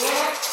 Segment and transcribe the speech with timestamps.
[0.00, 0.51] Yeah.